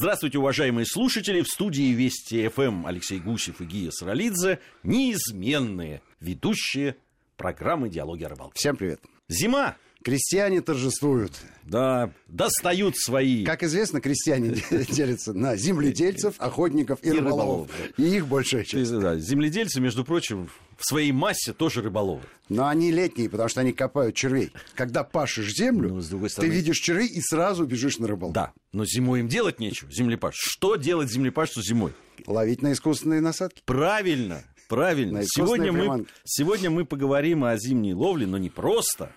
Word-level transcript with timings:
Здравствуйте, 0.00 0.38
уважаемые 0.38 0.86
слушатели. 0.86 1.42
В 1.42 1.46
студии 1.46 1.92
Вести 1.92 2.48
ФМ 2.48 2.86
Алексей 2.86 3.18
Гусев 3.18 3.60
и 3.60 3.66
Гия 3.66 3.90
Саралидзе. 3.90 4.58
Неизменные 4.82 6.00
ведущие 6.20 6.96
программы 7.36 7.90
«Диалоги 7.90 8.24
о 8.24 8.30
рыбалке». 8.30 8.54
Всем 8.54 8.76
привет. 8.76 9.02
Зима. 9.28 9.76
Крестьяне 10.02 10.62
торжествуют. 10.62 11.32
Да, 11.64 12.10
достают 12.26 12.96
свои. 12.96 13.44
Как 13.44 13.62
известно, 13.62 14.00
крестьяне 14.00 14.56
делятся 14.90 15.32
на 15.34 15.56
земледельцев, 15.56 16.34
охотников 16.38 17.00
и, 17.02 17.08
И 17.08 17.10
рыболовов. 17.12 17.68
рыболовов, 17.70 17.98
И 17.98 18.16
их 18.16 18.26
большая 18.26 18.64
часть. 18.64 18.90
Да, 18.98 19.18
земледельцы, 19.18 19.78
между 19.80 20.04
прочим, 20.04 20.48
в 20.78 20.86
своей 20.86 21.12
массе 21.12 21.52
тоже 21.52 21.82
рыболовы. 21.82 22.22
Но 22.48 22.66
они 22.66 22.90
летние, 22.90 23.28
потому 23.28 23.48
что 23.50 23.60
они 23.60 23.72
копают 23.72 24.14
червей. 24.16 24.52
Когда 24.74 25.04
пашешь 25.04 25.54
землю, 25.54 25.90
Ну, 25.90 26.00
с 26.00 26.08
другой 26.08 26.28
ты 26.28 26.32
стороны- 26.32 26.52
видишь 26.52 26.78
червей 26.78 27.06
и 27.06 27.20
сразу 27.20 27.66
бежишь 27.66 27.98
на 27.98 28.08
рыбалку. 28.08 28.32
Да, 28.34 28.52
но 28.72 28.84
зимой 28.86 29.20
им 29.20 29.28
делать 29.28 29.60
нечего, 29.60 29.92
землепаш. 29.92 30.34
Что 30.36 30.76
делать 30.76 31.10
землепашцу 31.10 31.62
зимой? 31.62 31.92
Ловить 32.26 32.62
на 32.62 32.72
искусственные 32.72 33.20
насадки. 33.20 33.62
Правильно, 33.66 34.42
правильно. 34.68 35.20
На 35.20 35.24
Сегодня 35.26 35.72
мы, 35.72 36.06
сегодня 36.24 36.70
мы 36.70 36.84
поговорим 36.86 37.44
о 37.44 37.56
зимней 37.58 37.92
ловле, 37.92 38.26
но 38.26 38.38
не 38.38 38.50
просто, 38.50 39.12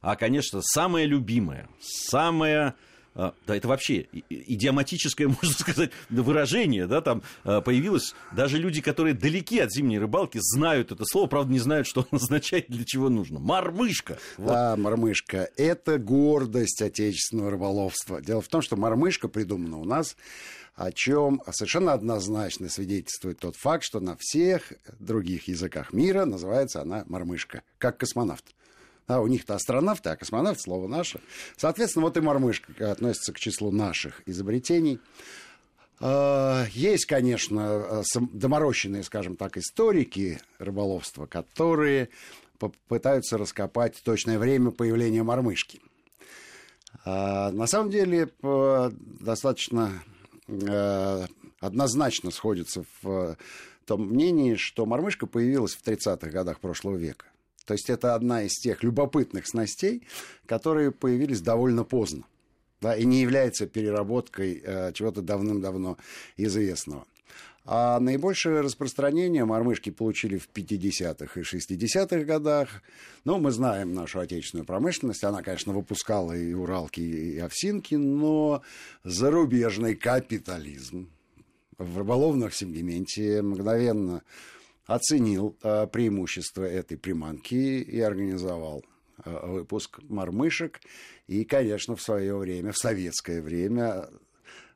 а, 0.00 0.16
конечно, 0.16 0.60
самое 0.62 1.06
любимое, 1.06 1.68
самое... 1.80 2.74
э, 3.14 3.32
Да, 3.46 3.56
это 3.56 3.66
вообще 3.68 4.06
идиоматическое, 4.30 5.26
можно 5.42 5.50
сказать, 5.50 5.90
выражение, 6.08 6.86
да, 6.86 7.00
там 7.00 7.22
э, 7.44 7.60
появилось. 7.60 8.14
Даже 8.32 8.58
люди, 8.58 8.80
которые 8.80 9.14
далеки 9.14 9.58
от 9.58 9.72
зимней 9.72 9.98
рыбалки, 9.98 10.38
знают 10.40 10.92
это 10.92 11.04
слово, 11.04 11.26
правда, 11.26 11.52
не 11.52 11.58
знают, 11.58 11.86
что 11.86 12.06
оно 12.10 12.20
означает, 12.20 12.66
для 12.68 12.84
чего 12.84 13.08
нужно. 13.08 13.38
Мормышка. 13.40 14.18
Вот. 14.36 14.48
Да, 14.48 14.76
мормышка. 14.76 15.50
Это 15.56 15.98
гордость 15.98 16.80
отечественного 16.82 17.50
рыболовства. 17.50 18.20
Дело 18.20 18.40
в 18.40 18.48
том, 18.48 18.62
что 18.62 18.76
мормышка 18.76 19.28
придумана 19.28 19.78
у 19.78 19.84
нас, 19.84 20.16
о 20.76 20.92
чем 20.92 21.42
совершенно 21.50 21.92
однозначно 21.92 22.68
свидетельствует 22.68 23.40
тот 23.40 23.56
факт, 23.56 23.82
что 23.82 23.98
на 23.98 24.16
всех 24.20 24.72
других 25.00 25.48
языках 25.48 25.92
мира 25.92 26.24
называется 26.24 26.80
она 26.82 27.02
мормышка, 27.08 27.62
как 27.78 27.98
космонавт. 27.98 28.44
А 29.08 29.20
у 29.20 29.26
них-то 29.26 29.54
астронавты, 29.54 30.10
а 30.10 30.16
космонавт 30.16 30.60
слово 30.60 30.86
наше. 30.86 31.20
Соответственно, 31.56 32.04
вот 32.04 32.16
и 32.16 32.20
мормышка 32.20 32.92
относится 32.92 33.32
к 33.32 33.40
числу 33.40 33.72
наших 33.72 34.22
изобретений. 34.26 35.00
А, 35.98 36.66
Есть, 36.72 37.06
конечно, 37.06 38.04
э, 38.04 38.20
доморощенные, 38.32 39.02
скажем 39.02 39.36
так, 39.36 39.56
историки 39.56 40.40
рыболовства, 40.58 41.24
которые 41.26 42.10
попытаются 42.58 43.38
раскопать 43.38 44.00
точное 44.04 44.38
время 44.38 44.70
появления 44.72 45.22
мормышки. 45.22 45.80
А, 47.06 47.50
На 47.50 47.66
самом 47.66 47.90
деле 47.90 48.28
достаточно 48.42 50.02
э, 50.48 51.26
однозначно 51.60 52.30
сходится 52.30 52.84
в 53.00 53.08
э, 53.08 53.36
том 53.86 54.06
мнении, 54.06 54.54
что 54.56 54.84
мормышка 54.84 55.26
появилась 55.26 55.74
в 55.74 55.82
30-х 55.82 56.28
годах 56.28 56.60
прошлого 56.60 56.96
века. 56.96 57.24
То 57.68 57.74
есть 57.74 57.90
это 57.90 58.14
одна 58.14 58.44
из 58.44 58.54
тех 58.54 58.82
любопытных 58.82 59.46
снастей, 59.46 60.02
которые 60.46 60.90
появились 60.90 61.42
довольно 61.42 61.84
поздно 61.84 62.24
да, 62.80 62.96
и 62.96 63.04
не 63.04 63.20
является 63.20 63.66
переработкой 63.66 64.62
э, 64.64 64.92
чего-то 64.94 65.20
давным-давно 65.20 65.98
известного. 66.38 67.06
А 67.66 68.00
наибольшее 68.00 68.62
распространение 68.62 69.44
мормышки 69.44 69.90
получили 69.90 70.38
в 70.38 70.48
50-х 70.48 71.38
и 71.38 71.42
60-х 71.42 72.24
годах. 72.24 72.82
Ну, 73.26 73.36
мы 73.36 73.50
знаем 73.50 73.92
нашу 73.92 74.20
отечественную 74.20 74.64
промышленность. 74.64 75.22
Она, 75.22 75.42
конечно, 75.42 75.74
выпускала 75.74 76.32
и 76.32 76.54
уралки, 76.54 77.00
и 77.00 77.38
овсинки, 77.38 77.96
но 77.96 78.62
зарубежный 79.04 79.94
капитализм 79.94 81.10
в 81.76 81.98
рыболовном 81.98 82.50
сегменте 82.50 83.42
мгновенно 83.42 84.22
оценил 84.88 85.56
э, 85.62 85.86
преимущества 85.86 86.64
этой 86.64 86.96
приманки 86.96 87.54
и 87.54 88.00
организовал 88.00 88.84
э, 89.24 89.46
выпуск 89.46 90.00
мормышек. 90.08 90.80
И, 91.28 91.44
конечно, 91.44 91.94
в 91.94 92.02
свое 92.02 92.36
время, 92.36 92.72
в 92.72 92.78
советское 92.78 93.42
время, 93.42 94.08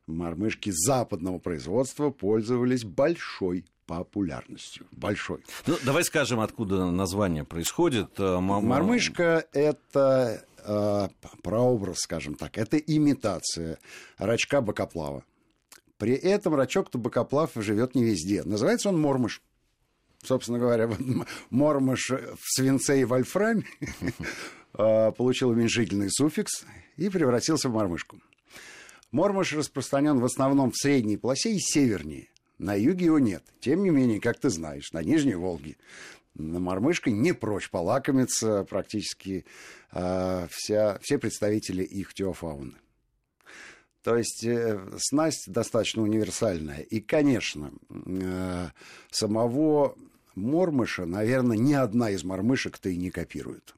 мормышки 0.06 0.70
западного 0.70 1.38
производства 1.38 2.10
пользовались 2.10 2.84
большой 2.84 3.64
популярностью. 3.86 4.86
Большой. 4.92 5.42
Ну, 5.66 5.76
давай 5.82 6.04
скажем, 6.04 6.40
откуда 6.40 6.90
название 6.90 7.44
происходит. 7.44 8.10
Э, 8.18 8.38
Мормышка– 8.38 9.46
это 9.54 10.44
э, 10.62 11.08
прообраз, 11.42 12.00
скажем 12.00 12.34
так, 12.34 12.58
это 12.58 12.76
имитация 12.76 13.78
рачка 14.18 14.60
бокоплава. 14.60 15.24
При 15.96 16.12
этом 16.12 16.54
рачок-то 16.54 16.98
бокоплав 16.98 17.52
живет 17.54 17.94
не 17.94 18.04
везде. 18.04 18.42
Называется 18.42 18.90
он 18.90 19.00
мормыш. 19.00 19.40
Собственно 20.22 20.58
говоря, 20.58 20.86
вот 20.86 21.00
мормыш 21.50 22.10
в 22.10 22.44
свинце 22.44 23.00
и 23.00 23.04
вольфраме 23.04 23.64
э, 24.74 25.12
получил 25.16 25.50
уменьшительный 25.50 26.10
суффикс 26.10 26.64
и 26.96 27.08
превратился 27.08 27.68
в 27.68 27.72
мормышку. 27.72 28.20
Мормыш 29.10 29.52
распространен 29.52 30.20
в 30.20 30.24
основном 30.24 30.70
в 30.70 30.76
средней 30.76 31.16
полосе 31.16 31.52
и 31.52 31.58
севернее. 31.58 32.28
На 32.58 32.74
юге 32.74 33.06
его 33.06 33.18
нет. 33.18 33.42
Тем 33.60 33.82
не 33.82 33.90
менее, 33.90 34.20
как 34.20 34.38
ты 34.38 34.48
знаешь, 34.48 34.92
на 34.92 35.02
Нижней 35.02 35.34
Волге 35.34 35.76
на 36.34 36.60
мормышкой 36.60 37.12
не 37.12 37.32
прочь 37.32 37.68
полакомиться 37.68 38.64
практически 38.64 39.44
э, 39.92 40.46
вся, 40.50 40.98
все 41.02 41.18
представители 41.18 41.82
их 41.82 42.14
теофауны. 42.14 42.74
То 44.02 44.16
есть 44.16 44.44
э, 44.44 44.80
снасть 44.98 45.50
достаточно 45.50 46.02
универсальная. 46.02 46.80
И, 46.80 47.00
конечно, 47.00 47.72
э, 47.90 48.68
самого 49.10 49.96
мормыша, 50.34 51.04
наверное, 51.06 51.56
ни 51.56 51.72
одна 51.72 52.10
из 52.10 52.24
мормышек-то 52.24 52.88
и 52.88 52.96
не 52.96 53.10
копирует. 53.10 53.74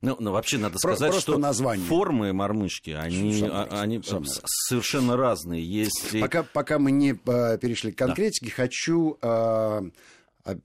Ну, 0.00 0.16
ну, 0.20 0.30
вообще 0.30 0.58
надо 0.58 0.78
сказать, 0.78 0.98
просто 1.10 1.20
что 1.32 1.38
название. 1.38 1.84
формы 1.86 2.32
мормышки, 2.32 2.90
они, 2.90 3.40
разные, 3.42 3.80
они 3.80 4.02
самые 4.02 4.26
с- 4.26 4.28
разные. 4.36 4.44
совершенно 4.68 5.16
разные. 5.16 5.64
Есть 5.64 6.14
и- 6.14 6.20
Пока, 6.20 6.44
пока 6.44 6.78
мы 6.78 6.92
не 6.92 7.18
э, 7.26 7.58
перешли 7.58 7.90
к 7.90 7.98
конкретике, 7.98 8.52
хочу 8.52 9.18
э, 9.20 9.26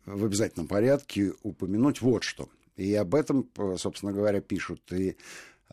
в 0.06 0.26
обязательном 0.26 0.68
порядке 0.68 1.34
упомянуть 1.42 2.02
вот 2.02 2.24
что. 2.24 2.48
И 2.76 2.94
об 2.94 3.16
этом, 3.16 3.50
э, 3.58 3.76
собственно 3.80 4.12
говоря, 4.14 4.40
пишут 4.40 4.82
и 4.92 5.18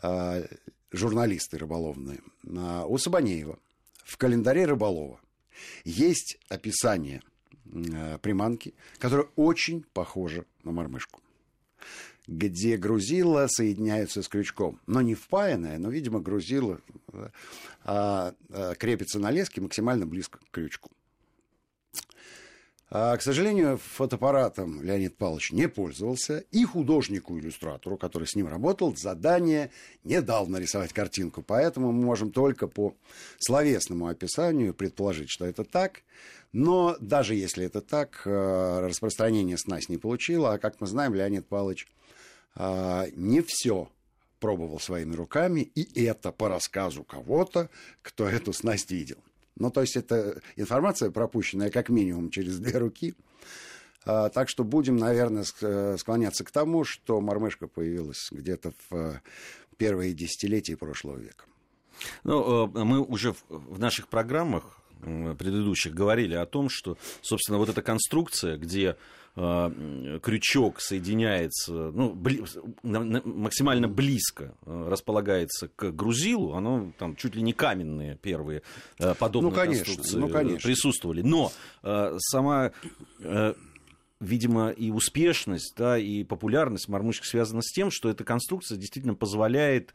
э, 0.03 0.47
журналисты 0.91 1.59
рыболовные. 1.59 2.20
А, 2.56 2.87
У 2.87 2.97
Сабанеева 2.97 3.59
в 4.04 4.16
календаре 4.16 4.65
рыболова 4.65 5.20
есть 5.84 6.38
описание 6.49 7.20
приманки, 8.22 8.75
которая 8.98 9.26
очень 9.36 9.84
похожа 9.92 10.44
на 10.64 10.72
мормышку 10.72 11.20
где 12.31 12.76
грузила 12.76 13.48
соединяются 13.48 14.22
с 14.22 14.28
крючком. 14.28 14.78
Но 14.86 15.03
не 15.03 15.16
впаянная, 15.16 15.78
но, 15.78 15.91
видимо, 15.91 16.20
грузила 16.20 16.81
э, 17.12 17.28
а, 17.82 18.34
а, 18.50 18.75
крепится 18.76 19.19
на 19.19 19.32
леске 19.32 19.60
максимально 19.60 20.06
близко 20.06 20.38
к 20.38 20.50
крючку. 20.53 20.91
А, 22.92 23.16
к 23.16 23.22
сожалению, 23.22 23.78
фотоаппаратом 23.78 24.82
Леонид 24.82 25.16
Павлович 25.16 25.52
не 25.52 25.68
пользовался, 25.68 26.38
и 26.50 26.64
художнику-иллюстратору, 26.64 27.96
который 27.96 28.26
с 28.26 28.34
ним 28.34 28.48
работал, 28.48 28.96
задание 28.96 29.70
не 30.02 30.20
дал 30.20 30.48
нарисовать 30.48 30.92
картинку. 30.92 31.40
Поэтому 31.42 31.92
мы 31.92 32.04
можем 32.04 32.32
только 32.32 32.66
по 32.66 32.96
словесному 33.38 34.08
описанию 34.08 34.74
предположить, 34.74 35.30
что 35.30 35.46
это 35.46 35.62
так. 35.62 36.02
Но 36.52 36.96
даже 37.00 37.36
если 37.36 37.64
это 37.64 37.80
так, 37.80 38.22
э, 38.24 38.80
распространение 38.80 39.56
снасть 39.56 39.88
не 39.88 39.98
получило, 39.98 40.54
а 40.54 40.58
как 40.58 40.80
мы 40.80 40.88
знаем, 40.88 41.14
Леонид 41.14 41.46
Павлович 41.46 41.86
а, 42.56 43.06
не 43.14 43.40
все 43.40 43.88
пробовал 44.40 44.80
своими 44.80 45.14
руками, 45.14 45.60
и 45.60 46.04
это 46.04 46.32
по 46.32 46.48
рассказу 46.48 47.04
кого-то, 47.04 47.70
кто 48.02 48.28
эту 48.28 48.52
снасть 48.52 48.90
видел. 48.90 49.18
Ну, 49.60 49.71
то 49.71 49.82
есть 49.82 49.94
это 49.97 50.40
информация, 50.56 51.11
пропущенная 51.11 51.70
как 51.70 51.90
минимум 51.90 52.31
через 52.31 52.58
две 52.58 52.79
руки. 52.79 53.14
А, 54.05 54.31
так 54.31 54.49
что 54.49 54.64
будем, 54.64 54.96
наверное, 54.96 55.44
э, 55.61 55.96
склоняться 55.99 56.44
к 56.44 56.50
тому, 56.50 56.84
что 56.84 57.20
мормышка 57.20 57.69
появилась 57.69 58.29
где-то 58.31 58.73
в 58.88 58.94
э, 58.96 59.20
первые 59.76 60.14
десятилетия 60.14 60.76
прошлого 60.76 61.19
века. 61.19 61.44
Ну, 62.25 62.67
э, 62.75 62.84
мы 62.84 63.00
уже 63.00 63.34
в- 63.50 63.79
наших 63.79 64.08
программах 64.08 64.79
предыдущих 65.00 65.94
говорили 65.94 66.34
о 66.34 66.46
том, 66.46 66.69
что, 66.70 66.99
собственно, 67.23 67.58
вот 67.58 67.69
эта 67.69 67.82
конструкция, 67.82 68.56
где 68.56 68.96
крючок 69.35 70.81
соединяется, 70.81 71.73
ну, 71.73 72.12
бли- 72.15 72.44
максимально 72.82 73.88
близко 73.88 74.55
э, 74.67 74.88
располагается 74.88 75.69
к 75.69 75.93
грузилу, 75.93 76.55
оно 76.55 76.93
там 76.99 77.17
чуть 77.17 77.35
ли 77.37 77.43
не 77.43 77.53
каменные 77.53 78.17
первые 78.17 78.62
э, 78.99 79.15
подобные 79.15 79.50
Ну, 79.50 79.56
конечно, 79.56 79.85
конструкции 79.85 80.19
ну, 80.19 80.29
э, 80.29 80.32
конечно. 80.32 80.69
присутствовали. 80.69 81.23
Но 81.23 81.53
сама 82.19 82.73
э, 83.21 83.55
видимо, 84.21 84.71
и 84.71 84.91
успешность, 84.91 85.75
да, 85.77 85.99
и 85.99 86.25
популярность 86.25 86.88
мормышек 86.88 87.25
связана 87.25 87.62
с 87.62 87.73
тем, 87.73 87.91
что 87.91 88.11
эта 88.11 88.23
конструкция 88.23 88.77
действительно 88.77 89.15
позволяет 89.15 89.94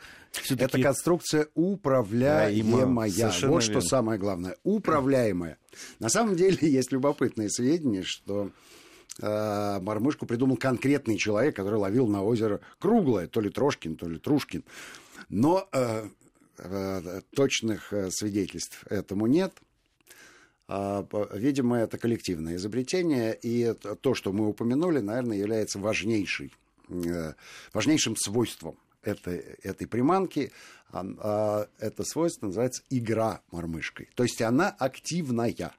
Эта 0.50 0.82
конструкция 0.82 1.48
управляемая. 1.54 2.86
Вот 2.86 3.12
верно. 3.16 3.62
что 3.62 3.82
самое 3.82 4.20
главное. 4.20 4.58
Управляемая. 4.64 5.58
На 6.00 6.10
самом 6.10 6.36
деле 6.36 6.58
есть 6.62 6.92
любопытные 6.92 7.50
сведения, 7.50 8.04
что 8.04 8.50
э, 9.21 9.79
мормышку 9.79 10.25
придумал 10.25 10.57
конкретный 10.57 11.17
человек, 11.17 11.56
который 11.56 11.79
ловил 11.79 12.07
на 12.07 12.23
озеро 12.23 12.62
круглое, 12.79 13.27
то 13.27 13.41
ли 13.41 13.50
Трошкин, 13.50 13.95
то 13.95 14.07
ли 14.07 14.19
Трушкин. 14.19 14.63
Но 15.29 15.67
э, 15.71 16.07
э, 16.57 17.21
точных 17.35 17.94
свидетельств 18.09 18.85
этому 18.89 19.27
нет. 19.27 19.53
А, 20.67 21.06
видимо, 21.33 21.77
это 21.77 21.97
коллективное 21.97 22.56
изобретение, 22.56 23.38
и 23.39 23.73
то, 24.01 24.15
что 24.15 24.33
мы 24.33 24.47
упомянули, 24.47 25.00
наверное, 25.00 25.38
является 25.38 25.77
важнейшей, 25.77 26.51
важнейшим 27.71 28.15
свойством 28.15 28.75
этой, 29.03 29.38
этой 29.62 29.88
приманки. 29.88 30.51
А, 30.91 31.67
это 31.79 32.03
свойство 32.03 32.47
называется 32.47 32.83
игра 32.89 33.41
мормышкой. 33.51 34.09
То 34.15 34.23
есть 34.23 34.41
она 34.41 34.69
активная. 34.69 35.73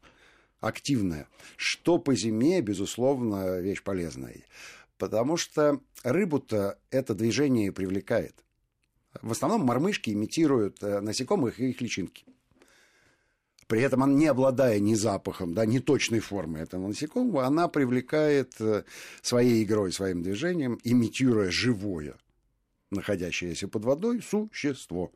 Активная. 0.61 1.29
Что 1.56 1.99
по 1.99 2.14
зиме, 2.14 2.61
безусловно, 2.61 3.61
вещь 3.61 3.82
полезная. 3.82 4.44
Потому 4.99 5.37
что 5.37 5.81
рыбу-то 6.03 6.79
это 6.91 7.14
движение 7.14 7.73
привлекает. 7.73 8.35
В 9.23 9.32
основном 9.32 9.62
мормышки 9.62 10.11
имитируют 10.11 10.82
э, 10.82 11.00
насекомых 11.00 11.61
и 11.61 11.70
их 11.70 11.81
личинки. 11.81 12.25
При 13.67 13.81
этом 13.81 14.03
она, 14.03 14.14
не 14.14 14.26
обладая 14.26 14.79
ни 14.79 14.94
запахом, 14.94 15.53
да, 15.53 15.67
ни 15.67 15.81
точной 15.81 16.20
формой 16.20 16.62
этого 16.62 16.87
насекомого, 16.87 17.44
она 17.44 17.69
привлекает 17.69 18.55
э, 18.61 18.85
своей 19.23 19.64
игрой, 19.64 19.93
своим 19.93 20.23
движением, 20.23 20.79
имитируя 20.85 21.50
живое, 21.50 22.17
находящееся 22.91 23.67
под 23.67 23.85
водой, 23.85 24.23
существо. 24.23 25.12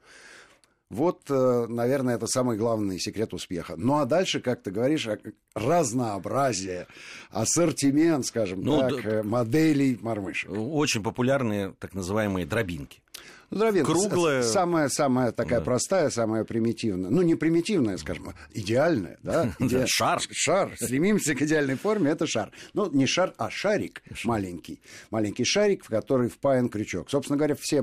Вот, 0.91 1.23
э, 1.31 1.67
наверное, 1.69 2.17
это 2.17 2.27
самый 2.27 2.57
главный 2.57 2.99
секрет 2.99 3.33
успеха. 3.33 3.75
Ну 3.77 3.99
а 3.99 4.07
дальше, 4.07 4.41
как 4.41 4.61
ты 4.63 4.73
говоришь, 4.73 5.09
разнообразие, 5.55 6.89
ассортимент, 7.31 8.27
скажем 8.27 8.61
ну, 8.63 8.81
так, 8.81 9.03
да, 9.05 9.23
моделей 9.23 9.97
мормышек. 10.01 10.51
Очень 10.51 11.05
популярные 11.05 11.75
так 11.79 11.95
называемые 11.95 12.45
дробинки. 12.45 13.01
Дровинка. 13.51 13.91
Круглая. 13.91 14.43
Самая, 14.45 14.89
самая 14.89 15.33
такая 15.33 15.59
да. 15.59 15.65
простая, 15.65 16.11
самая 16.11 16.45
примитивная. 16.45 17.11
Ну, 17.11 17.23
не 17.23 17.35
примитивная, 17.35 17.97
скажем, 17.97 18.33
идеальная. 18.53 19.19
Да? 19.23 19.53
Иде... 19.59 19.87
Шар. 19.87 20.21
Шар. 20.31 20.73
Стремимся 20.77 21.35
к 21.35 21.43
идеальной 21.43 21.75
форме, 21.75 22.13
это 22.13 22.27
шар. 22.29 22.53
Ну, 22.75 22.89
не 22.93 23.07
шар, 23.07 23.35
а 23.39 23.51
шарик 23.51 24.03
маленький. 24.25 24.81
Маленький 25.11 25.45
шарик, 25.45 25.85
в 25.85 25.89
который 25.89 26.29
впаян 26.29 26.69
крючок. 26.69 27.11
Собственно 27.11 27.37
говоря, 27.37 27.57
все, 27.59 27.83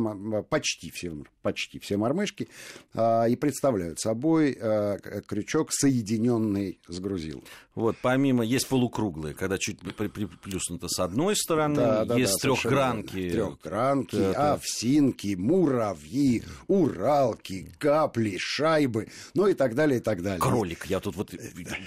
почти 0.49 0.89
все, 0.89 1.11
почти 1.41 1.79
все 1.79 1.97
мормышки 1.97 2.47
а, 2.93 3.25
и 3.25 3.35
представляют 3.35 3.99
собой 3.99 4.57
а, 4.59 4.97
крючок, 4.99 5.73
соединенный 5.73 6.79
с 6.87 6.99
грузилом. 6.99 7.43
Вот, 7.77 7.95
помимо, 8.01 8.43
есть 8.43 8.67
полукруглые, 8.69 9.35
когда 9.35 9.59
чуть 9.59 9.79
приплюснуто 9.81 10.87
с 10.87 10.99
одной 10.99 11.35
стороны, 11.35 11.75
да, 11.75 12.05
да, 12.05 12.15
есть 12.15 12.41
да, 12.41 12.49
трехгранки. 12.49 13.29
Трехгранки, 13.29 14.15
это... 14.15 14.53
овсинки, 14.53 15.26
муравьи, 15.35 16.44
уралки, 16.68 17.71
капли, 17.77 18.38
шайбы, 18.39 19.07
ну 19.33 19.47
и 19.47 19.53
так 19.53 19.75
далее, 19.75 20.00
и 20.00 20.01
так 20.01 20.21
далее. 20.21 20.39
Кролик, 20.39 20.85
я 20.85 21.00
тут 21.00 21.15
вот 21.15 21.33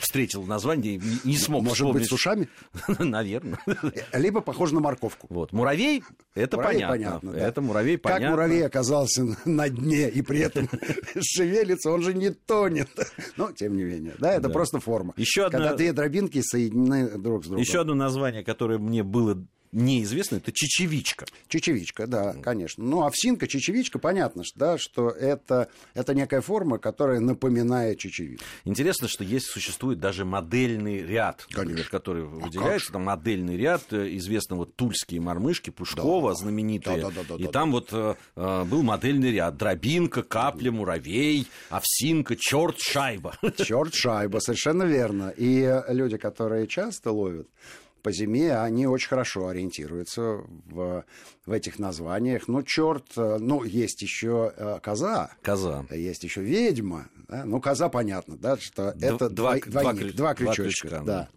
встретил 0.01 0.45
название, 0.45 1.01
не 1.25 1.37
смог 1.37 1.63
Может 1.63 1.77
вспомнить. 1.77 2.01
быть, 2.03 2.09
с 2.09 2.13
ушами? 2.13 2.49
Наверное. 2.99 3.59
Либо 4.13 4.41
похож 4.41 4.73
на 4.73 4.81
морковку. 4.81 5.27
Вот, 5.31 5.53
муравей, 5.53 6.03
это 6.35 6.57
муравей 6.57 6.81
понятно. 6.81 6.97
понятно 6.97 7.33
да. 7.33 7.49
Это 7.49 7.61
муравей 7.61 7.99
понятно. 7.99 8.27
Как 8.27 8.31
муравей 8.31 8.67
оказался 8.67 9.37
на 9.45 9.69
дне 9.69 10.09
и 10.09 10.23
при 10.23 10.41
этом 10.41 10.69
шевелится, 11.21 11.91
он 11.91 12.03
же 12.03 12.15
не 12.15 12.31
тонет. 12.31 12.89
Но, 13.37 13.53
тем 13.53 13.77
не 13.77 13.85
менее, 13.85 14.15
да, 14.19 14.35
это 14.35 14.49
просто 14.49 14.81
форма. 14.81 15.15
Еще 15.17 15.47
одна 15.47 15.75
две 15.75 15.93
дробинки 15.93 16.41
соединены 16.43 17.19
друг 17.19 17.45
с 17.45 17.49
другом. 17.49 17.63
Еще 17.63 17.81
одно 17.81 17.95
название, 17.95 18.45
которое 18.45 18.79
мне 18.79 19.03
было 19.03 19.43
неизвестно, 19.73 20.37
это 20.37 20.53
чечевичка. 20.53 21.27
Чечевичка, 21.49 22.07
да, 22.07 22.35
конечно. 22.43 22.85
Ну, 22.85 23.05
овсинка, 23.05 23.47
чечевичка, 23.47 23.99
понятно, 23.99 24.43
да, 24.55 24.79
что 24.79 25.11
это, 25.11 25.69
это 25.95 26.15
некая 26.15 26.41
форма, 26.41 26.79
которая 26.79 27.21
напоминает 27.21 27.99
чечевицу. 27.99 28.45
Интересно, 28.65 29.09
что 29.09 29.25
есть, 29.25 29.47
существует 29.47 30.01
даже 30.01 30.25
модельный 30.25 31.03
ряд, 31.03 31.47
конечно. 31.51 31.85
который 31.91 32.25
а 32.25 32.27
выделяется. 32.27 32.93
Там 32.93 33.05
модельный 33.05 33.57
ряд, 33.57 33.83
э, 33.93 34.17
известно 34.17 34.57
вот 34.57 34.75
тульские 34.75 35.21
мормышки, 35.21 35.71
Пушкова, 35.71 36.31
да. 36.31 36.37
знаменитые. 36.37 37.03
Да, 37.03 37.11
да, 37.11 37.15
да, 37.17 37.37
да, 37.37 37.43
и 37.43 37.45
да, 37.45 37.51
там 37.51 37.71
да. 37.71 37.73
вот 37.73 37.89
э, 37.93 38.15
э, 38.37 38.65
был 38.65 38.83
модельный 38.83 39.31
ряд. 39.31 39.57
Дробинка, 39.57 40.23
капля, 40.23 40.73
муравей, 40.73 41.47
овсинка, 41.69 42.37
черт, 42.37 42.79
шайба. 42.81 43.37
Черт, 43.57 43.95
шайба, 43.95 44.39
совершенно 44.39 44.85
верно. 44.85 45.33
И 45.37 45.83
люди, 45.89 46.17
которые 46.17 46.67
часто 46.67 47.13
ловят, 47.13 47.49
по 48.02 48.12
зиме 48.12 48.56
они 48.58 48.87
очень 48.87 49.08
хорошо 49.08 49.49
ориентируются 49.49 50.43
в, 50.67 51.05
в 51.47 51.52
этих 51.52 51.79
названиях. 51.79 52.49
Ну, 52.49 52.62
черт, 52.62 53.06
э, 53.17 53.38
ну, 53.38 53.64
есть 53.64 54.02
еще 54.02 54.52
э, 54.56 54.79
коза. 54.82 55.31
Коза. 55.43 55.87
Есть 55.91 56.25
еще 56.25 56.43
ведьма. 56.43 57.08
Да? 57.29 57.44
Ну, 57.44 57.61
коза 57.61 57.88
понятно, 57.88 58.37
да, 58.37 58.56
что 58.56 58.93
Д- 58.93 59.06
это 59.06 59.29
два, 59.29 59.52
двойник, 59.58 59.69
два, 59.69 59.94
ключ, 59.94 60.14
два 60.14 60.35
крючочка. 60.35 60.88
Два 60.88 60.99
крючка, 60.99 61.05
да. 61.05 61.29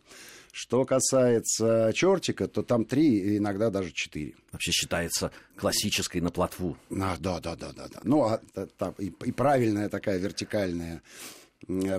Что 0.55 0.85
касается 0.85 1.91
чертика, 1.95 2.47
то 2.47 2.61
там 2.61 2.85
три, 2.85 3.37
иногда 3.37 3.71
даже 3.71 3.91
четыре. 3.91 4.35
Вообще 4.51 4.71
считается 4.71 5.31
классической 5.55 6.21
на 6.21 6.29
плотву. 6.29 6.77
А, 6.91 7.17
да, 7.17 7.39
да, 7.39 7.55
да, 7.55 7.71
да, 7.73 7.87
да. 7.87 7.99
Ну, 8.03 8.23
а, 8.23 8.39
та, 8.77 8.93
и, 8.99 9.07
и 9.07 9.31
правильная 9.31 9.89
такая 9.89 10.19
вертикальная 10.19 11.01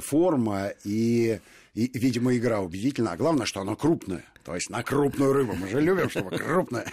форма, 0.00 0.72
и, 0.84 1.40
и, 1.74 1.90
видимо, 1.98 2.36
игра 2.36 2.60
убедительна. 2.60 3.12
А 3.12 3.16
главное, 3.16 3.46
что 3.46 3.60
она 3.60 3.74
крупная. 3.74 4.24
То 4.44 4.54
есть 4.54 4.70
на 4.70 4.82
крупную 4.82 5.32
рыбу. 5.32 5.54
Мы 5.54 5.68
же 5.68 5.80
любим, 5.80 6.08
чтобы 6.08 6.30
крупная. 6.30 6.86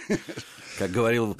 Как 0.78 0.90
говорил 0.90 1.36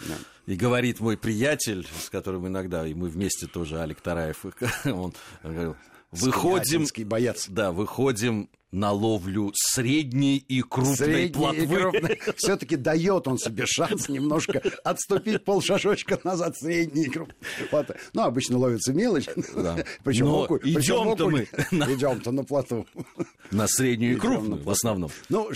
и 0.47 0.55
говорит 0.55 1.01
мой 1.01 1.17
приятель, 1.17 1.87
с 2.01 2.09
которым 2.09 2.47
иногда, 2.47 2.87
и 2.87 2.95
мы 2.95 3.09
вместе 3.09 3.47
тоже, 3.47 3.79
Алик 3.79 4.01
Тараев, 4.01 4.45
он 4.85 5.13
говорил, 5.43 5.77
выходим... 6.13 6.87
боец. 7.07 7.47
Да, 7.49 7.73
выходим 7.73 8.49
на 8.71 8.91
ловлю 8.91 9.53
средней 9.55 10.39
и 10.39 10.63
крупной 10.63 10.97
средней 10.97 11.33
плотвы. 11.33 12.19
Все-таки 12.37 12.77
дает 12.77 13.29
он 13.29 13.39
себе 13.39 13.67
шанс 13.67 14.09
немножко 14.09 14.63
отступить 14.83 15.45
полшажочка 15.45 16.19
назад 16.25 16.57
средней 16.57 17.05
и 17.05 17.11
крупной. 17.11 17.37
Ну, 18.15 18.23
обычно 18.23 18.59
ловится 18.59 18.93
мелочь. 18.93 19.27
Да. 19.55 19.85
Причем 20.03 20.29
окунь. 20.29 20.61
Идем-то 20.65 21.29
мы. 21.29 21.43
Идем-то 21.43 22.33
на 22.33 22.45
плотву. 22.45 22.87
На 23.51 23.69
среднюю 23.69 24.17
и 24.17 24.19
крупную 24.19 24.63
в 24.63 24.71
основном. 24.71 25.11
Ну, 25.29 25.51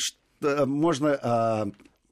можно 0.67 1.19
а, 1.23 1.69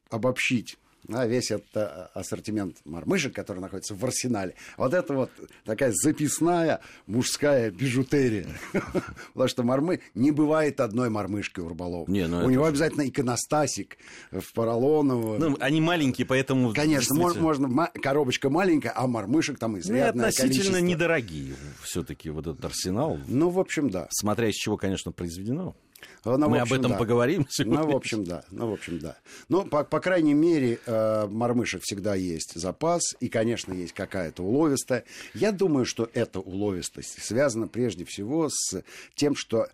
обобщить 0.09 0.77
да, 1.07 1.25
весь 1.25 1.51
этот 1.51 1.75
а, 1.75 2.09
ассортимент 2.13 2.77
мормышек, 2.85 3.33
который 3.33 3.59
находится 3.59 3.93
в 3.95 4.03
арсенале. 4.03 4.55
Вот 4.77 4.93
это 4.93 5.13
вот 5.13 5.31
такая 5.63 5.91
записная 5.93 6.79
мужская 7.07 7.71
бижутерия. 7.71 8.47
Потому 9.33 9.47
что 9.47 9.63
мормы... 9.63 10.01
Не 10.13 10.31
бывает 10.31 10.79
одной 10.79 11.09
мормышки 11.09 11.59
у 11.59 11.69
рыболова. 11.69 12.09
Не, 12.09 12.27
ну 12.27 12.45
у 12.45 12.49
него 12.49 12.65
обязательно 12.65 13.07
иконостасик 13.07 13.97
в 14.31 14.53
поролоновую. 14.53 15.39
Ну, 15.39 15.57
они 15.59 15.81
маленькие, 15.81 16.25
поэтому... 16.25 16.73
Конечно, 16.73 17.15
можно... 17.15 17.89
Коробочка 18.01 18.49
маленькая, 18.49 18.93
а 18.95 19.07
мормышек 19.07 19.59
там 19.59 19.77
изрядное 19.79 20.25
ну, 20.25 20.29
относительно 20.29 20.81
недорогие 20.81 21.55
все-таки 21.83 22.29
вот 22.29 22.47
этот 22.47 22.63
арсенал. 22.65 23.19
Ну, 23.27 23.49
в 23.49 23.59
общем, 23.59 23.89
да. 23.89 24.07
Смотря 24.11 24.49
из 24.49 24.55
чего, 24.55 24.77
конечно, 24.77 25.11
произведено. 25.11 25.75
Ну, 26.23 26.37
Мы 26.37 26.59
общем, 26.59 26.73
об 26.73 26.79
этом 26.79 26.91
да. 26.91 26.97
поговорим 26.97 27.45
сегодня. 27.49 27.79
Ну, 27.79 27.91
в 27.91 27.95
общем, 27.95 28.23
да. 28.23 28.43
Ну, 28.51 28.69
в 28.69 28.73
общем, 28.73 28.99
да. 28.99 29.17
Ну, 29.49 29.63
по, 29.63 29.83
по 29.83 29.99
крайней 29.99 30.33
мере, 30.33 30.79
э, 30.85 31.27
мормышек 31.27 31.83
всегда 31.83 32.15
есть 32.15 32.53
запас, 32.55 33.15
и, 33.19 33.29
конечно, 33.29 33.73
есть 33.73 33.93
какая-то 33.93 34.43
уловистая. 34.43 35.03
Я 35.33 35.51
думаю, 35.51 35.85
что 35.85 36.09
эта 36.13 36.39
уловистость 36.39 37.21
связана 37.21 37.67
прежде 37.67 38.05
всего 38.05 38.49
с 38.49 38.81
тем, 39.15 39.35
что 39.35 39.67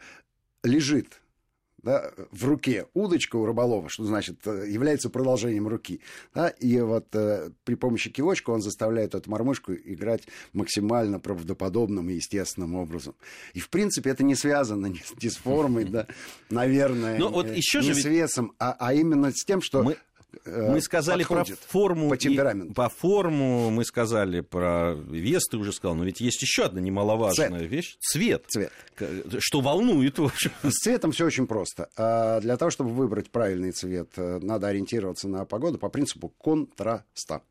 лежит 0.64 1.21
да, 1.84 2.12
в 2.32 2.46
руке 2.46 2.86
удочка 2.94 3.36
у 3.36 3.46
рыболова, 3.46 3.90
что 3.90 4.04
значит, 4.06 4.46
э, 4.46 4.66
является 4.70 5.10
продолжением 5.10 5.68
руки. 5.68 6.02
Да, 6.34 6.50
и 6.50 6.80
вот 6.80 7.08
э, 7.14 7.52
при 7.64 7.76
помощи 7.76 8.10
кивочка 8.10 8.52
он 8.52 8.62
заставляет 8.62 9.16
эту 9.16 9.30
мормышку 9.30 9.74
играть 9.74 10.24
максимально 10.54 11.20
правдоподобным 11.20 12.10
и 12.10 12.14
естественным 12.14 12.76
образом. 12.76 13.16
И, 13.54 13.60
в 13.60 13.70
принципе, 13.70 14.12
это 14.12 14.24
не 14.24 14.36
связано 14.36 14.88
ни 14.88 14.98
с, 14.98 15.14
ни 15.22 15.30
с 15.30 15.38
формой, 15.38 15.86
да, 15.86 16.08
наверное, 16.50 17.18
Но 17.18 17.30
вот 17.30 17.50
еще 17.50 17.80
не 17.80 17.94
же 17.94 17.96
с 17.96 18.06
весом, 18.06 18.54
а, 18.60 18.76
а 18.80 18.94
именно 18.94 19.32
с 19.32 19.44
тем, 19.44 19.62
что... 19.62 19.84
Мы 19.84 19.98
мы 20.46 20.82
сказали 20.82 21.24
про 21.24 21.44
форму. 21.44 22.10
По 22.10 22.18
темпераменту. 22.18 22.74
по 22.74 22.90
форму 22.90 23.70
мы 23.70 23.84
сказали 23.86 24.42
про 24.42 24.94
вес, 24.94 25.44
ты 25.50 25.58
уже 25.58 25.72
сказал. 25.74 25.96
Но 25.96 26.04
ведь 26.04 26.22
есть 26.22 26.42
еще 26.42 26.66
одна 26.66 26.82
немаловажная 26.82 27.50
Цвет. 27.50 27.70
вещь. 27.70 27.98
Цвет. 28.00 28.46
Цвет. 28.48 28.72
Что 29.40 29.62
волнует, 29.62 30.20
в 30.20 30.26
общем. 30.26 30.52
С 30.64 30.84
цветом 30.84 31.12
все 31.12 31.26
очень 31.26 31.48
просто. 31.48 31.90
А 31.98 32.40
Для 32.42 32.58
того, 32.58 32.72
чтобы 32.72 32.92
выбрать 32.92 33.30
правильный 33.30 33.72
цвет, 33.72 34.10
э, 34.18 34.40
надо 34.42 34.68
ориентироваться 34.68 35.28
на 35.28 35.46
погоду 35.46 35.78
по 35.78 35.90
принципу 35.90 36.30
контраста. 36.30 37.42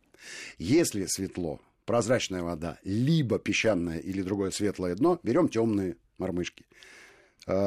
Если 0.58 1.06
светло, 1.06 1.60
прозрачная 1.86 2.42
вода, 2.42 2.78
либо 2.84 3.38
песчаное 3.38 3.98
или 3.98 4.22
другое 4.22 4.50
светлое 4.50 4.94
дно, 4.94 5.18
берем 5.22 5.48
темные 5.48 5.96
мормышки. 6.18 6.64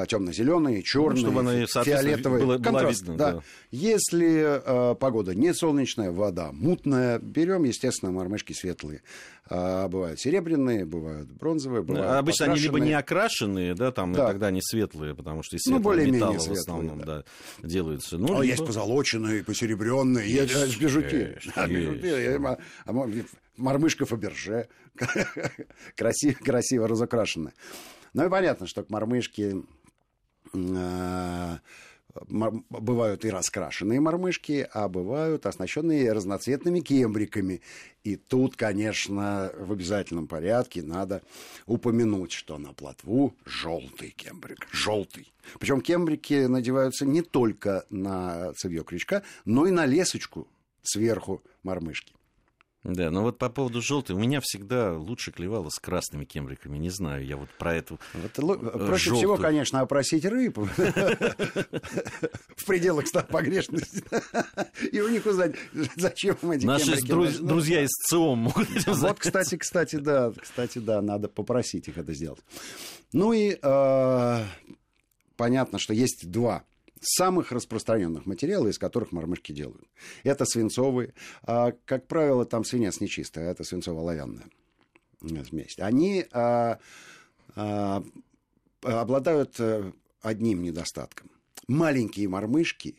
Темно-зеленые, 0.07 0.83
черные, 0.83 1.21
чтобы 1.21 1.39
она, 1.41 1.65
фиолетовые. 1.65 2.43
было- 2.45 2.57
была 2.57 2.63
Контраст, 2.63 3.01
видна, 3.01 3.15
да. 3.15 3.31
да. 3.33 3.41
Если 3.71 4.91
э, 4.91 4.95
погода 4.95 5.33
не 5.35 5.53
солнечная, 5.53 6.11
вода 6.11 6.51
мутная, 6.51 7.19
берем, 7.19 7.63
естественно, 7.63 8.11
мормышки 8.11 8.53
светлые. 8.53 9.01
А, 9.49 9.87
бывают 9.89 10.19
серебряные, 10.21 10.85
бывают 10.85 11.29
бронзовые, 11.31 11.83
бывают 11.83 12.11
Обычно 12.17 12.45
они 12.45 12.59
либо 12.59 12.79
не 12.79 12.93
окрашенные, 12.93 13.73
да, 13.75 13.91
там, 13.91 14.13
и 14.13 14.15
Да. 14.15 14.27
тогда 14.27 14.47
они 14.47 14.61
светлые, 14.61 15.15
потому 15.15 15.43
что 15.43 15.57
из 15.57 15.65
Ну, 15.65 15.73
светлого 15.73 15.83
более-менее 15.83 16.19
металла 16.21 16.37
в 16.37 16.41
светлые, 16.41 16.59
основном 16.61 16.99
да. 17.01 17.05
да, 17.61 17.67
делаются. 17.67 18.17
Ну, 18.17 18.25
А 18.25 18.29
либо- 18.29 18.43
есть 18.45 18.65
позолоченные, 18.65 19.43
посеребренные, 19.43 20.29
есть, 20.31 20.53
есть 20.55 20.79
бижуки. 20.79 21.15
есть, 21.35 21.53
Да, 21.55 21.67
бижуки. 21.67 22.05
Я 22.05 22.39
ма- 22.39 22.57
а 22.85 22.93
мо- 22.93 23.09
Мормышка 23.57 24.05
Фаберже. 24.05 24.67
красиво, 25.95 26.35
красиво 26.43 26.87
разукрашенная. 26.87 27.53
Ну 28.13 28.25
и 28.25 28.29
понятно, 28.29 28.67
что 28.67 28.83
к 28.83 28.89
мормышке 28.89 29.63
э, 30.53 31.57
бывают 32.29 33.25
и 33.25 33.29
раскрашенные 33.29 33.99
мормышки, 33.99 34.67
а 34.71 34.87
бывают 34.87 35.45
оснащенные 35.45 36.11
разноцветными 36.11 36.79
кембриками. 36.79 37.61
И 38.03 38.15
тут, 38.15 38.55
конечно, 38.55 39.51
в 39.57 39.71
обязательном 39.71 40.27
порядке 40.27 40.83
надо 40.83 41.23
упомянуть, 41.65 42.31
что 42.31 42.57
на 42.57 42.73
плотву 42.73 43.33
желтый 43.45 44.11
кембрик. 44.11 44.67
Желтый. 44.71 45.31
Причем 45.59 45.81
кембрики 45.81 46.45
надеваются 46.45 47.05
не 47.05 47.21
только 47.21 47.85
на 47.89 48.53
цевье 48.53 48.83
крючка, 48.83 49.23
но 49.45 49.65
и 49.65 49.71
на 49.71 49.85
лесочку 49.85 50.47
сверху 50.83 51.41
мормышки. 51.63 52.13
Да, 52.83 53.09
но 53.11 53.21
вот 53.21 53.37
по 53.37 53.47
поводу 53.49 53.81
желтой, 53.81 54.13
у 54.13 54.19
меня 54.19 54.41
всегда 54.43 54.97
лучше 54.97 55.31
клевало 55.31 55.69
с 55.69 55.79
красными 55.79 56.25
кембриками. 56.25 56.77
Не 56.77 56.89
знаю, 56.89 57.25
я 57.25 57.37
вот 57.37 57.47
про 57.57 57.75
эту... 57.75 57.97
Вот, 58.13 58.31
Э, 58.37 58.87
проще 58.87 59.11
желтую. 59.11 59.15
всего, 59.17 59.37
конечно, 59.37 59.79
опросить 59.79 60.25
рыб 60.25 60.57
в 60.57 60.67
пределах 62.65 63.07
ста 63.07 63.21
погрешности. 63.23 64.03
И 64.91 64.99
у 64.99 65.09
них 65.09 65.25
узнать, 65.25 65.55
зачем 65.95 66.35
им 66.41 66.51
эти 66.51 66.65
Наши 66.65 66.91
нужны. 67.07 67.47
друзья 67.47 67.83
из 67.83 67.89
ЦИОМ 68.09 68.39
могут 68.39 68.67
Вот, 68.87 69.19
кстати, 69.19 69.57
кстати, 69.57 69.95
да, 69.97 70.33
кстати, 70.39 70.79
да, 70.79 71.01
надо 71.01 71.27
попросить 71.29 71.87
их 71.87 71.97
это 71.97 72.13
сделать. 72.13 72.41
Ну 73.13 73.31
и 73.33 73.57
э, 73.61 74.43
понятно, 75.37 75.79
что 75.79 75.93
есть 75.93 76.29
два 76.29 76.63
самых 77.03 77.51
распространенных 77.51 78.25
материала, 78.25 78.67
из 78.67 78.79
которых 78.79 79.11
мормышки 79.11 79.51
делают. 79.51 79.87
Это 80.23 80.45
свинцовые. 80.45 81.13
А, 81.43 81.73
как 81.85 82.07
правило, 82.07 82.45
там 82.45 82.63
свинец 82.63 82.99
нечистая, 82.99 83.47
а 83.47 83.51
это 83.51 83.63
свинцово-оловянная 83.63 84.49
э, 85.21 85.43
смесь. 85.45 85.75
Они 85.79 86.25
а, 86.31 86.79
а, 87.55 88.03
обладают 88.81 89.59
э, 89.59 89.91
одним 90.21 90.63
недостатком. 90.63 91.29
Маленькие 91.67 92.27
мормышки 92.27 92.97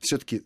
все-таки 0.00 0.42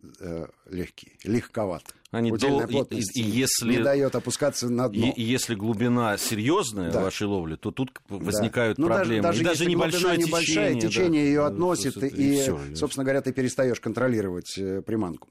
легкие, 0.68 1.12
легковаты. 1.24 1.92
Они 2.10 2.32
Удельная 2.32 2.60
дол- 2.62 2.68
и- 2.68 2.72
плотность 2.72 3.16
и- 3.16 3.20
и 3.22 3.24
если- 3.24 3.70
не 3.70 3.78
дает 3.82 4.16
опускаться 4.16 4.68
на 4.68 4.88
дно. 4.88 5.06
И, 5.06 5.10
и 5.10 5.22
если 5.22 5.54
глубина 5.54 6.16
серьезная 6.18 6.90
Да. 6.90 7.02
вашей 7.02 7.28
ловли, 7.28 7.54
то 7.54 7.70
тут 7.70 7.92
Да. 8.08 8.16
возникают 8.16 8.78
Ну, 8.78 8.88
даже- 8.88 8.98
проблемы. 9.00 9.22
Даже, 9.22 9.40
и 9.42 9.44
даже 9.44 9.62
если 9.62 9.72
небольшое 9.74 10.02
глубина 10.16 10.26
небольшая, 10.26 10.68
течение, 10.74 10.88
течение 10.90 11.22
да. 11.22 11.28
ее 11.28 11.40
Да, 11.40 11.46
относит, 11.46 11.94
то- 11.94 12.06
и, 12.06 12.40
всё, 12.40 12.60
собственно 12.74 13.04
говоря, 13.04 13.22
ты 13.22 13.32
перестаешь 13.32 13.78
контролировать 13.80 14.58
э, 14.58 14.82
приманку. 14.82 15.28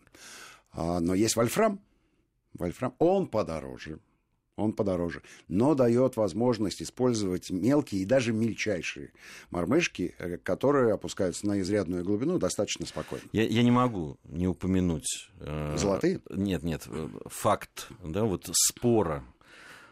А, 0.71 0.99
но 1.01 1.13
есть 1.15 1.35
вольфрам. 1.35 1.81
Вольфрам, 2.53 2.93
он 2.99 3.27
подороже. 3.27 3.99
Он 4.59 4.73
подороже. 4.73 5.21
Но 5.47 5.75
дает 5.75 6.17
возможность 6.17 6.81
использовать 6.81 7.49
мелкие 7.49 8.01
и 8.01 8.05
даже 8.05 8.33
мельчайшие 8.33 9.11
мормышки, 9.49 10.15
э, 10.19 10.37
которые 10.37 10.93
опускаются 10.93 11.47
на 11.47 11.59
изрядную 11.61 12.03
глубину 12.03 12.37
достаточно 12.39 12.85
спокойно. 12.85 13.23
Я, 13.31 13.43
я 13.47 13.63
не 13.63 13.71
могу 13.71 14.17
не 14.23 14.47
упомянуть... 14.47 15.29
э, 15.39 15.75
Золотые? 15.77 16.21
Нет, 16.29 16.63
нет, 16.63 16.83
э, 16.87 17.07
факт, 17.25 17.89
да, 18.03 18.23
вот 18.25 18.49
спора 18.53 19.23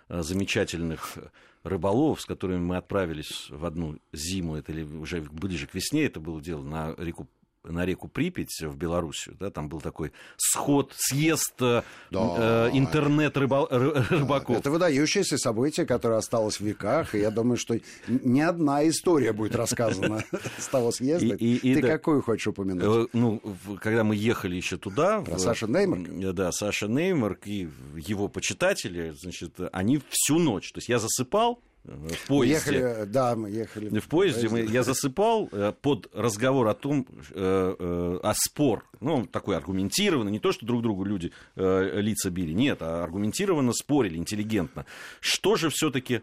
замечательных 0.10 1.18
рыболовов, 1.64 2.22
с 2.22 2.26
которыми 2.26 2.60
мы 2.60 2.78
отправились 2.78 3.50
в 3.50 3.66
одну 3.66 4.00
зиму, 4.14 4.56
это 4.56 4.72
или 4.72 4.84
уже 4.84 5.22
ближе 5.22 5.68
к 5.68 5.74
весне 5.74 6.06
это 6.06 6.20
было 6.20 6.42
дело, 6.42 6.64
на 6.64 6.96
реку 6.98 7.28
на 7.68 7.86
реку 7.86 8.08
Припять 8.08 8.62
в 8.62 8.76
Белоруссию, 8.76 9.36
да, 9.40 9.50
там 9.52 9.70
был 9.70 9.82
такой 9.82 10.12
сход, 10.38 10.94
съезд 10.96 11.54
э, 11.62 11.84
Да. 12.12 12.68
э, 12.70 12.70
интернет-рыбаков. 12.74 14.58
Это 14.58 14.72
выдающееся 14.72 15.38
событие, 15.38 15.86
которое 15.86 16.18
осталось 16.18 16.60
в 16.60 16.62
веках, 16.66 17.16
и 17.16 17.20
я 17.20 17.32
думаю, 17.32 17.58
что 17.58 17.78
ни 18.08 18.42
одна 18.42 18.88
история 18.88 19.34
будет 19.34 19.56
рассказана 19.56 20.24
с 20.58 20.68
того 20.68 20.92
съезда. 20.92 21.38
Ты 21.38 21.82
какую 21.82 22.22
хочешь 22.22 22.48
упомянуть? 22.48 22.84
Э, 22.84 23.08
Ну, 23.14 23.42
когда 23.82 24.04
мы 24.04 24.16
ехали 24.16 24.56
еще 24.56 24.78
туда... 24.78 25.22
Про 25.22 25.38
Сашу 25.38 25.68
Неймарка? 25.68 26.12
э, 26.12 26.32
Да, 26.34 26.52
Саша 26.52 26.88
Неймарк 26.88 27.48
и 27.48 27.70
его 27.96 28.28
почитатели, 28.28 29.14
значит, 29.20 29.54
они 29.72 30.02
всю 30.10 30.40
ночь. 30.40 30.72
То 30.72 30.80
есть 30.80 30.90
я 30.90 31.00
засыпал 31.00 31.62
э, 31.88 31.91
в 31.91 32.03
Мы 32.03 32.10
поезде. 32.27 32.53
ехали, 32.75 33.06
да, 33.06 33.36
мы 33.36 33.50
ехали. 33.50 34.00
В 34.00 34.08
поезде 34.08 34.50
мы- 34.50 34.62
я 34.62 34.84
засыпал 34.84 35.50
э, 35.51 35.74
под 35.82 36.10
разговор 36.13 36.67
о 36.67 36.74
том, 36.74 37.08
э, 37.32 38.20
о 38.24 38.34
спор. 38.36 38.86
Ну, 39.00 39.25
такой 39.25 39.56
аргументированный, 39.58 40.32
не 40.32 40.39
то, 40.39 40.51
что 40.51 40.65
друг 40.65 40.82
другу 40.84 41.03
люди 41.03 41.32
лица 41.56 42.29
били, 42.29 42.51
нет, 42.53 42.79
а 42.82 43.03
аргументированно 43.03 43.74
спорили, 43.74 44.17
интеллигентно. 44.17 44.86
Что 45.20 45.56
же 45.56 45.70
все-таки, 45.70 46.22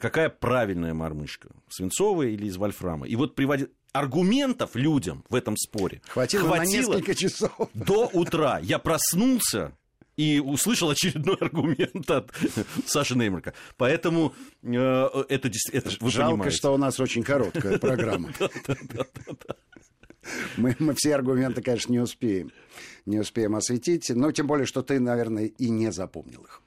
какая 0.00 0.28
правильная 0.28 0.94
мормышка? 0.94 1.48
Свинцовая 1.68 2.28
или 2.28 2.46
из 2.46 2.56
вольфрама? 2.56 3.06
И 3.06 3.16
вот 3.16 3.34
приводит 3.34 3.72
аргументов 3.92 4.74
людям 4.74 5.24
в 5.28 5.34
этом 5.34 5.56
споре 5.56 6.02
Хватило, 6.08 6.54
на 6.56 6.64
несколько 6.64 7.14
часов. 7.14 7.50
до 7.74 8.06
утра. 8.12 8.58
Я 8.60 8.78
проснулся 8.78 9.72
и 10.18 10.40
услышал 10.40 10.90
очередной 10.90 11.36
аргумент 11.40 12.10
от 12.10 12.30
Саши 12.84 13.16
Неймарка. 13.16 13.54
Поэтому 13.78 14.34
э, 14.62 15.08
это 15.28 15.48
действительно... 15.48 15.90
это 15.90 16.04
вы 16.04 16.10
Жалко, 16.10 16.32
понимаете. 16.32 16.56
что 16.56 16.74
у 16.74 16.76
нас 16.76 17.00
очень 17.00 17.22
короткая 17.22 17.78
программа. 17.78 18.30
Мы, 20.58 20.76
мы 20.78 20.94
все 20.94 21.14
аргументы, 21.14 21.62
конечно, 21.62 21.92
не 21.92 22.00
успеем. 22.00 22.50
Не 23.06 23.20
успеем 23.20 23.54
осветить. 23.54 24.10
Но 24.10 24.32
тем 24.32 24.46
более, 24.48 24.66
что 24.66 24.82
ты, 24.82 24.98
наверное, 25.00 25.46
и 25.46 25.70
не 25.70 25.90
запомнил 25.92 26.42
их. 26.42 26.60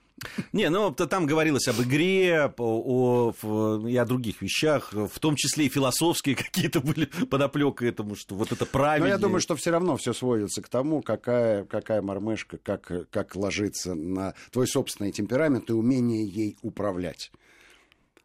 Не, 0.54 0.70
ну 0.70 0.92
там 0.92 1.26
говорилось 1.26 1.68
об 1.68 1.82
игре, 1.82 2.54
о, 2.58 3.34
о- 3.44 3.88
и 3.88 3.96
о 3.98 4.06
других 4.06 4.42
вещах, 4.42 4.94
в 4.94 5.20
том 5.20 5.36
числе 5.36 5.66
и 5.66 5.70
философские 5.70 6.36
какие-то 6.44 6.80
были 6.80 7.06
подоплека 7.06 7.86
этому, 7.86 8.16
что 8.16 8.36
вот 8.36 8.52
это 8.52 8.66
Но 8.66 8.72
правильно. 8.72 9.08
я 9.08 9.18
думаю, 9.18 9.42
что 9.42 9.56
все 9.56 9.72
равно 9.72 9.98
все 9.98 10.14
сводится 10.14 10.62
к 10.62 10.70
тому, 10.70 11.02
какая, 11.02 11.66
какая 11.66 12.02
мормышка, 12.02 12.58
как, 12.58 12.92
как 13.10 13.36
ложится 13.36 13.96
на 13.96 14.34
твой 14.52 14.68
собственный 14.68 15.12
темперамент 15.12 15.70
и 15.70 15.74
умение 15.74 16.28
ей 16.28 16.58
управлять. 16.62 17.32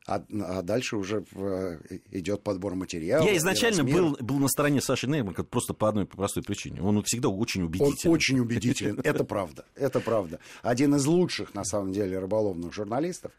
А, 0.06 0.22
а 0.40 0.62
дальше 0.62 0.96
уже 0.96 1.24
в- 1.32 1.78
идет 2.12 2.42
подбор 2.44 2.76
материала. 2.76 3.24
Я 3.24 3.36
изначально 3.36 3.82
был, 3.82 4.16
был 4.20 4.38
на 4.38 4.46
стороне 4.48 4.80
Саши 4.80 5.08
Неймарка 5.08 5.42
просто 5.42 5.74
по 5.74 5.88
одной 5.88 6.06
простой 6.06 6.44
причине. 6.44 6.80
Он 6.80 7.02
всегда 7.02 7.28
очень 7.28 7.62
Он 7.62 7.66
убедителен. 7.68 8.12
очень 8.12 8.38
убедителен. 8.38 9.00
Это 9.04 9.24
правда. 9.24 9.64
Это 9.74 9.98
правда. 9.98 10.38
Один 10.62 10.94
из 10.94 11.06
лучших, 11.06 11.54
на 11.54 11.64
самом 11.64 11.92
деле, 11.92 12.18
рыболовных 12.20 12.72
журналистов. 12.72 13.32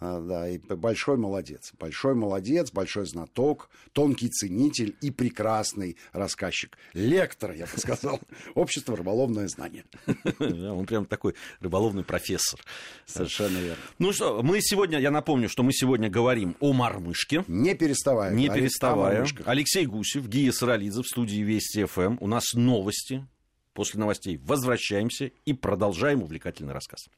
А, 0.00 0.20
да, 0.20 0.48
и 0.48 0.58
большой 0.58 1.16
молодец. 1.16 1.72
Большой 1.78 2.14
молодец, 2.14 2.70
большой 2.70 3.06
знаток, 3.06 3.70
тонкий 3.92 4.28
ценитель 4.28 4.94
и 5.00 5.10
прекрасный 5.10 5.96
рассказчик. 6.12 6.76
Лектор, 6.92 7.52
я 7.52 7.64
бы 7.64 7.78
сказал. 7.78 8.20
Общество 8.54 8.96
рыболовное 8.96 9.48
знание. 9.48 9.84
Он 10.38 10.84
прям 10.84 11.06
такой 11.06 11.34
рыболовный 11.60 12.04
профессор. 12.04 12.60
Совершенно 13.06 13.56
верно. 13.58 13.82
Ну 13.98 14.12
что, 14.12 14.42
мы 14.42 14.60
сегодня, 14.60 14.98
я 14.98 15.10
напомню, 15.10 15.48
что 15.48 15.62
мы 15.62 15.72
сегодня 15.72 16.10
говорим 16.10 16.56
о 16.60 16.74
мормышке. 16.74 17.44
Не 17.48 17.74
переставая. 17.74 18.34
Не 18.34 18.50
переставая. 18.50 19.26
Алексей 19.46 19.86
Гусев, 19.86 20.28
Гия 20.28 20.52
Саралидзе 20.52 21.02
в 21.02 21.06
студии 21.06 21.40
Вести 21.40 21.84
ФМ. 21.84 22.18
У 22.20 22.26
нас 22.26 22.52
новости. 22.52 23.26
После 23.72 24.00
новостей 24.00 24.38
возвращаемся 24.42 25.30
и 25.44 25.52
продолжаем 25.52 26.22
увлекательный 26.22 26.72
рассказ. 26.72 27.08